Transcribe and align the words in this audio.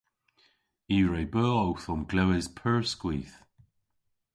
I 0.97 0.99
re 1.11 1.23
beu 1.33 1.51
owth 1.65 1.87
omglewas 1.93 2.47
pur 2.57 2.81
skwith. 2.91 3.35